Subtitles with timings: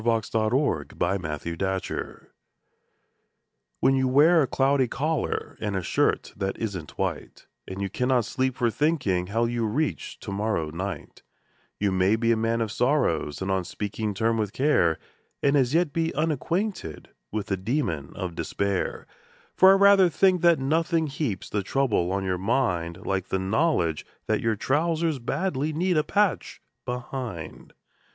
[0.03, 5.83] 1905 When Your Pants Begin To Go HEN you wear a cloudy collar and a
[5.83, 10.71] shirt that isn't white, And you cannot sleep for thinking how you'll reach to morrow
[10.71, 11.21] night,
[11.79, 14.97] You may be a man of sorrow, and on speaking terms with Care,
[15.43, 19.05] But as yet you're unacquainted with the Demon of Despair;
[19.55, 24.03] For I rather think that nothing heaps the trouble on your mind Like the knowledge
[24.25, 27.75] that your trousers badly need a patch behind.